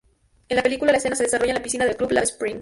[0.49, 2.59] En la película, la escena se desarrolla en la piscina del club "Lava Springs".